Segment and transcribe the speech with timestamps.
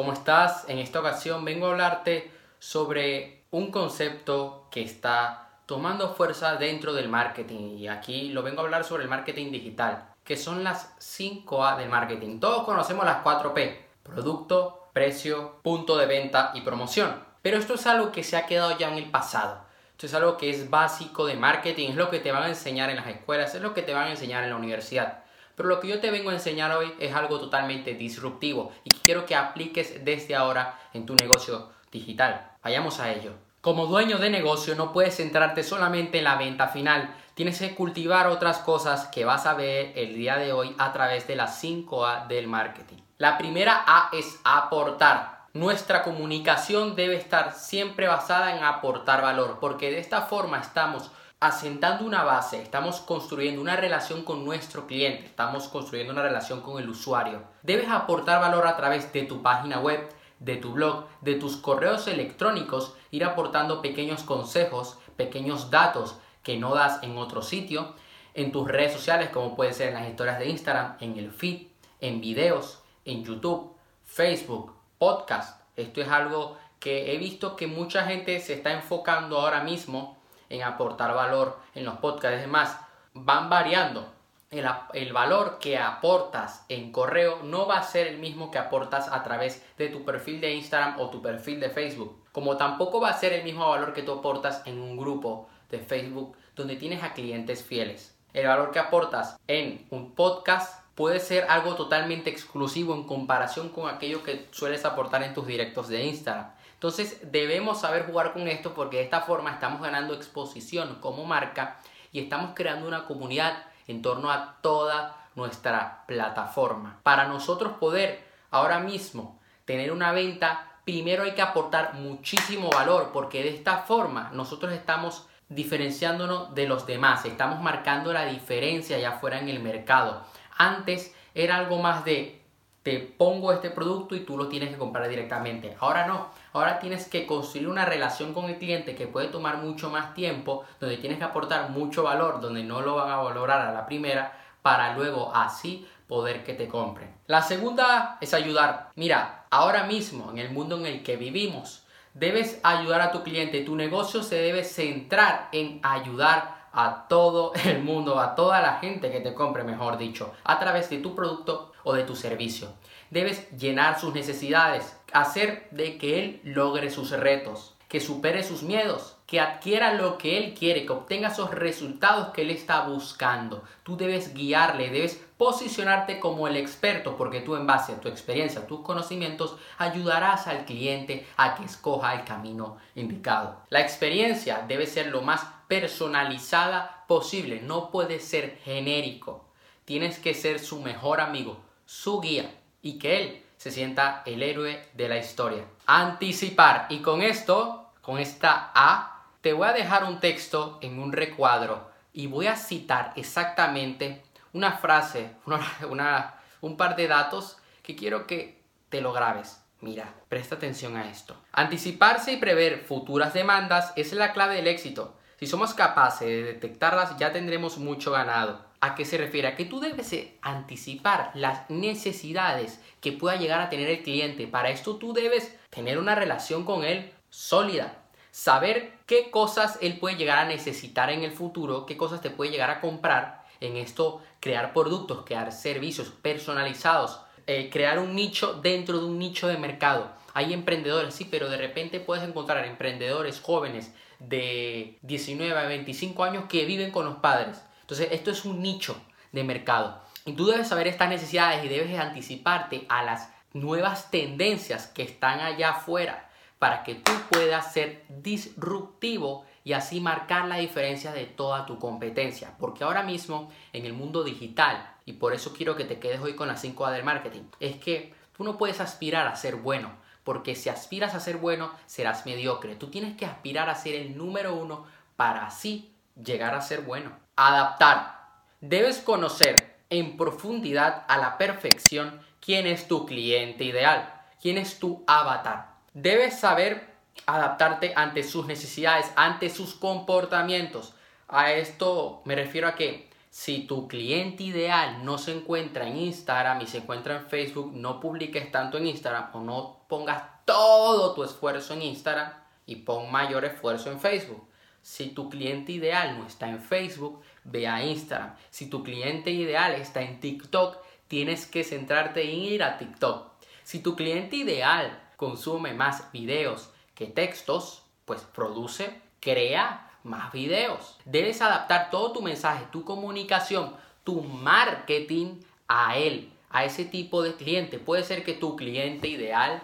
[0.00, 0.64] ¿cómo estás?
[0.66, 7.10] En esta ocasión vengo a hablarte sobre un concepto que está tomando fuerza dentro del
[7.10, 11.76] marketing y aquí lo vengo a hablar sobre el marketing digital, que son las 5A
[11.76, 12.40] del marketing.
[12.40, 17.22] Todos conocemos las 4P, producto, precio, punto de venta y promoción.
[17.42, 19.66] Pero esto es algo que se ha quedado ya en el pasado.
[19.90, 22.88] Esto es algo que es básico de marketing, es lo que te van a enseñar
[22.88, 25.19] en las escuelas, es lo que te van a enseñar en la universidad.
[25.60, 29.26] Pero lo que yo te vengo a enseñar hoy es algo totalmente disruptivo y quiero
[29.26, 32.52] que apliques desde ahora en tu negocio digital.
[32.64, 33.34] Vayamos a ello.
[33.60, 38.28] Como dueño de negocio no puedes centrarte solamente en la venta final, tienes que cultivar
[38.28, 42.26] otras cosas que vas a ver el día de hoy a través de las 5A
[42.26, 42.96] del marketing.
[43.18, 45.40] La primera A es aportar.
[45.52, 51.10] Nuestra comunicación debe estar siempre basada en aportar valor, porque de esta forma estamos
[51.40, 56.78] asentando una base, estamos construyendo una relación con nuestro cliente, estamos construyendo una relación con
[56.78, 57.42] el usuario.
[57.62, 60.06] Debes aportar valor a través de tu página web,
[60.38, 66.74] de tu blog, de tus correos electrónicos, ir aportando pequeños consejos, pequeños datos que no
[66.74, 67.94] das en otro sitio,
[68.34, 71.68] en tus redes sociales como puede ser en las historias de Instagram, en el feed,
[72.00, 75.58] en videos, en YouTube, Facebook, podcast.
[75.74, 80.19] Esto es algo que he visto que mucha gente se está enfocando ahora mismo
[80.50, 82.38] en aportar valor en los podcasts.
[82.38, 82.78] Además,
[83.14, 84.12] van variando.
[84.50, 89.08] El, el, valor que aportas en correo no va a ser el mismo que aportas
[89.08, 92.24] a través de tu perfil de Instagram o tu perfil de Facebook.
[92.32, 95.78] Como tampoco va a ser el mismo valor que tú aportas en un grupo de
[95.78, 98.16] Facebook donde tienes a clientes fieles.
[98.32, 103.88] El valor que aportas en un podcast puede ser algo totalmente exclusivo en comparación con
[103.88, 106.52] aquello que sueles aportar en tus directos de Instagram.
[106.80, 111.76] Entonces debemos saber jugar con esto porque de esta forma estamos ganando exposición como marca
[112.10, 116.98] y estamos creando una comunidad en torno a toda nuestra plataforma.
[117.02, 123.42] Para nosotros poder ahora mismo tener una venta, primero hay que aportar muchísimo valor porque
[123.42, 129.38] de esta forma nosotros estamos diferenciándonos de los demás, estamos marcando la diferencia allá afuera
[129.38, 130.24] en el mercado.
[130.56, 132.39] Antes era algo más de
[132.82, 135.76] te pongo este producto y tú lo tienes que comprar directamente.
[135.80, 139.90] Ahora no, ahora tienes que construir una relación con el cliente que puede tomar mucho
[139.90, 143.72] más tiempo, donde tienes que aportar mucho valor, donde no lo van a valorar a
[143.72, 144.32] la primera,
[144.62, 147.14] para luego así poder que te compren.
[147.26, 148.90] La segunda es ayudar.
[148.96, 153.62] Mira, ahora mismo en el mundo en el que vivimos, debes ayudar a tu cliente.
[153.62, 159.10] Tu negocio se debe centrar en ayudar a todo el mundo, a toda la gente
[159.10, 162.68] que te compre, mejor dicho, a través de tu producto o de tu servicio.
[163.10, 169.16] Debes llenar sus necesidades, hacer de que él logre sus retos, que supere sus miedos,
[169.26, 173.64] que adquiera lo que él quiere, que obtenga esos resultados que él está buscando.
[173.82, 178.60] Tú debes guiarle, debes posicionarte como el experto, porque tú en base a tu experiencia,
[178.60, 183.56] a tus conocimientos, ayudarás al cliente a que escoja el camino indicado.
[183.70, 189.44] La experiencia debe ser lo más personalizada posible, no puede ser genérico.
[189.84, 194.84] Tienes que ser su mejor amigo, su guía y que él se sienta el héroe
[194.94, 195.64] de la historia.
[195.86, 196.86] Anticipar.
[196.90, 201.88] Y con esto, con esta A, te voy a dejar un texto en un recuadro
[202.12, 205.36] y voy a citar exactamente una frase,
[205.88, 209.62] una, un par de datos que quiero que te lo grabes.
[209.80, 211.36] Mira, presta atención a esto.
[211.52, 215.14] Anticiparse y prever futuras demandas es la clave del éxito.
[215.40, 218.60] Si somos capaces de detectarlas, ya tendremos mucho ganado.
[218.82, 219.48] ¿A qué se refiere?
[219.48, 224.46] A que tú debes anticipar las necesidades que pueda llegar a tener el cliente.
[224.46, 228.02] Para esto tú debes tener una relación con él sólida.
[228.30, 232.50] Saber qué cosas él puede llegar a necesitar en el futuro, qué cosas te puede
[232.50, 233.46] llegar a comprar.
[233.60, 239.48] En esto, crear productos, crear servicios personalizados, eh, crear un nicho dentro de un nicho
[239.48, 240.12] de mercado.
[240.34, 246.44] Hay emprendedores, sí, pero de repente puedes encontrar emprendedores jóvenes de 19 a 25 años
[246.48, 248.96] que viven con los padres entonces, esto es un nicho
[249.32, 250.00] de mercado.
[250.24, 255.40] Y tú debes saber estas necesidades y debes anticiparte a las nuevas tendencias que están
[255.40, 256.30] allá afuera
[256.60, 262.54] para que tú puedas ser disruptivo y así marcar la diferencia de toda tu competencia.
[262.60, 266.36] Porque ahora mismo en el mundo digital, y por eso quiero que te quedes hoy
[266.36, 270.54] con las 5A del marketing, es que tú no puedes aspirar a ser bueno, porque
[270.54, 272.76] si aspiras a ser bueno, serás mediocre.
[272.76, 274.86] Tú tienes que aspirar a ser el número uno
[275.16, 277.12] para así llegar a ser bueno.
[277.36, 278.20] Adaptar.
[278.60, 285.04] Debes conocer en profundidad a la perfección quién es tu cliente ideal, quién es tu
[285.06, 285.74] avatar.
[285.92, 286.94] Debes saber
[287.26, 290.94] adaptarte ante sus necesidades, ante sus comportamientos.
[291.28, 296.62] A esto me refiero a que Si tu cliente ideal no se encuentra en Instagram
[296.62, 301.22] y se encuentra en Facebook, no publiques tanto en Instagram o no pongas todo tu
[301.22, 302.32] esfuerzo en Instagram
[302.66, 304.48] y pon mayor esfuerzo en Facebook.
[304.82, 308.34] Si tu cliente ideal no está en Facebook, ve a Instagram.
[308.50, 313.30] Si tu cliente ideal está en TikTok, tienes que centrarte en ir a TikTok.
[313.62, 320.98] Si tu cliente ideal consume más videos que textos, pues produce, crea más videos.
[321.04, 323.74] Debes adaptar todo tu mensaje, tu comunicación,
[324.04, 327.78] tu marketing a él, a ese tipo de cliente.
[327.78, 329.62] Puede ser que tu cliente ideal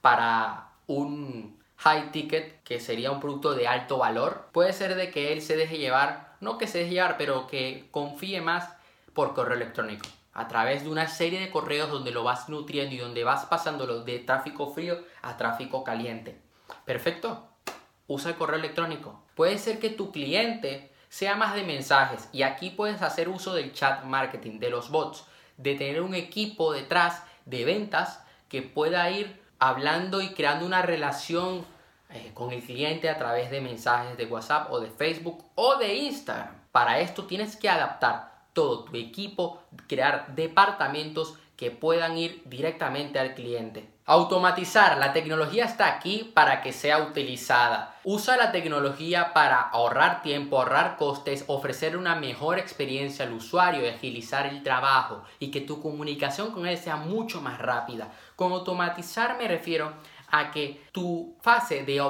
[0.00, 5.32] para un high ticket, que sería un producto de alto valor, puede ser de que
[5.32, 8.72] él se deje llevar, no que se deje llevar, pero que confíe más
[9.12, 10.06] por correo electrónico.
[10.32, 14.04] A través de una serie de correos donde lo vas nutriendo y donde vas pasándolo
[14.04, 16.38] de tráfico frío a tráfico caliente.
[16.84, 17.48] Perfecto.
[18.08, 19.22] Usa el correo electrónico.
[19.34, 23.72] Puede ser que tu cliente sea más de mensajes y aquí puedes hacer uso del
[23.72, 25.24] chat marketing, de los bots,
[25.56, 31.64] de tener un equipo detrás de ventas que pueda ir hablando y creando una relación
[32.10, 35.94] eh, con el cliente a través de mensajes de WhatsApp o de Facebook o de
[35.94, 36.54] Instagram.
[36.70, 43.34] Para esto tienes que adaptar todo tu equipo, crear departamentos que puedan ir directamente al
[43.34, 43.95] cliente.
[44.08, 44.98] Automatizar.
[44.98, 47.96] La tecnología está aquí para que sea utilizada.
[48.04, 53.88] Usa la tecnología para ahorrar tiempo, ahorrar costes, ofrecer una mejor experiencia al usuario y
[53.88, 58.12] agilizar el trabajo y que tu comunicación con él sea mucho más rápida.
[58.36, 59.92] Con automatizar me refiero
[60.28, 62.00] a que tu fase de,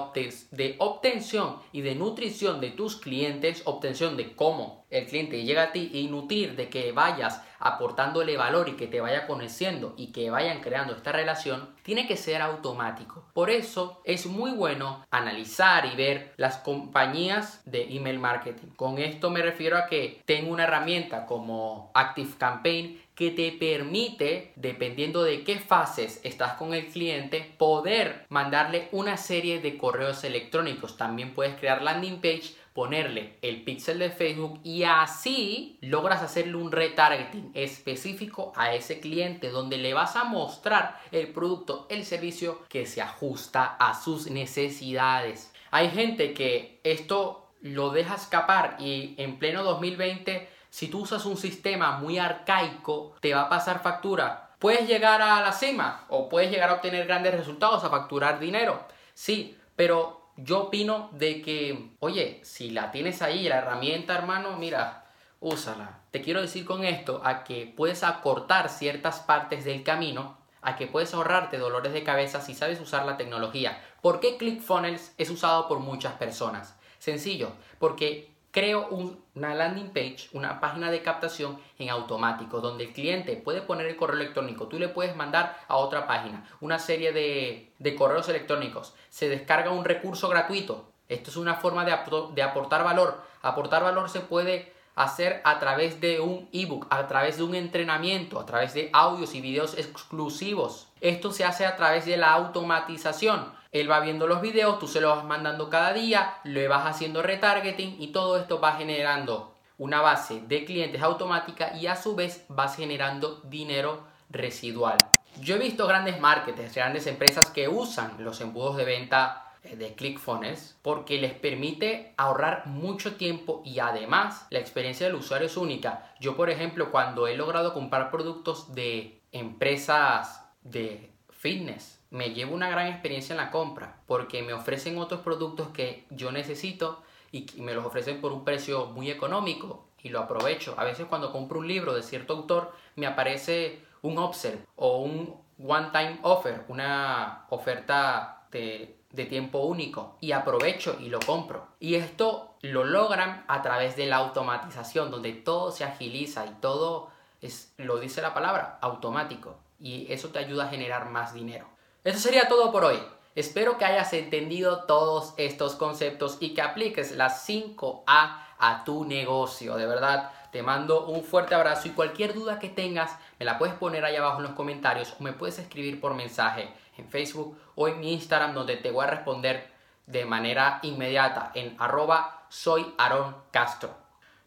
[0.79, 5.91] obtención y de nutrición de tus clientes, obtención de cómo el cliente llega a ti
[5.93, 10.61] y nutrir de que vayas aportándole valor y que te vaya conociendo y que vayan
[10.61, 13.25] creando esta relación, tiene que ser automático.
[13.33, 18.69] Por eso es muy bueno analizar y ver las compañías de email marketing.
[18.77, 24.53] Con esto me refiero a que tengo una herramienta como Active Campaign que te permite,
[24.57, 30.99] dependiendo de qué fases estás con el cliente, poder mandarle una serie de correos electrónicos.
[30.99, 36.71] También puedes crear landing page ponerle el pixel de Facebook y así logras hacerle un
[36.71, 42.85] retargeting específico a ese cliente donde le vas a mostrar el producto, el servicio que
[42.85, 45.55] se ajusta a sus necesidades.
[45.71, 51.39] Hay gente que esto lo deja escapar y en pleno 2020 si tú usas un
[51.39, 54.51] sistema muy arcaico te va a pasar factura.
[54.59, 58.85] Puedes llegar a la cima o puedes llegar a obtener grandes resultados, a facturar dinero.
[59.15, 65.07] Sí, pero yo opino de que, oye, si la tienes ahí, la herramienta, hermano, mira,
[65.41, 66.01] úsala.
[66.11, 70.87] Te quiero decir con esto a que puedes acortar ciertas partes del camino, a que
[70.87, 73.83] puedes ahorrarte dolores de cabeza si sabes usar la tecnología.
[74.03, 76.77] ¿Por qué ClickFunnels es usado por muchas personas?
[76.99, 78.89] Sencillo, porque creo
[79.35, 83.97] una landing page, una página de captación en automático, donde el cliente puede poner el
[83.97, 89.29] correo electrónico, tú le puedes mandar a otra página una serie de, correos electrónicos, se
[89.29, 90.87] descarga un recurso gratuito.
[91.07, 91.95] Esto es una forma de,
[92.35, 93.23] de aportar valor.
[93.43, 98.41] Aportar valor se puede hacer a través de un ebook, a través de un entrenamiento,
[98.41, 100.89] a través de audios y videos exclusivos.
[101.03, 103.53] Esto se hace a través de la automatización.
[103.81, 107.23] Él va viendo los videos, tú se los vas mandando cada día, le vas haciendo
[107.23, 112.45] retargeting y todo esto va generando una base de clientes automática y a su vez
[112.49, 114.99] vas generando dinero residual.
[115.41, 119.95] Yo he visto grandes marketers, grandes empresas que usan los embudos de venta eh, de
[119.95, 126.15] ClickFunnels porque les permite ahorrar mucho tiempo y además la experiencia del usuario es única.
[126.21, 132.71] Yo, por ejemplo, cuando he logrado comprar productos de empresas de fitness, me llevo una
[132.71, 137.75] gran experiencia en la compra porque me ofrecen otros productos que yo necesito y me
[137.75, 140.75] los ofrecen por un precio muy económico y lo aprovecho.
[140.79, 145.35] A veces cuando compro un libro de cierto autor me aparece un upsell o un
[145.59, 151.67] one time offer, una oferta de, de tiempo único y aprovecho y lo compro.
[151.81, 157.11] Y esto lo logran a través de la automatización donde todo se agiliza y todo
[157.41, 159.59] es, lo dice la palabra, automático.
[159.81, 161.67] Y eso te ayuda a generar más dinero.
[162.07, 163.03] Eso sería todo por hoy.
[163.35, 169.75] Espero que hayas entendido todos estos conceptos y que apliques las 5A a tu negocio.
[169.75, 173.75] De verdad, te mando un fuerte abrazo y cualquier duda que tengas me la puedes
[173.75, 177.89] poner ahí abajo en los comentarios o me puedes escribir por mensaje en Facebook o
[177.89, 179.69] en Instagram donde te voy a responder
[180.07, 183.91] de manera inmediata en arroba soy Aaron Castro.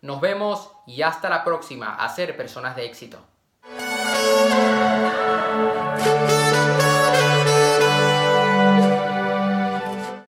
[0.02, 3.20] Nos vemos y hasta la próxima a ser personas de éxito.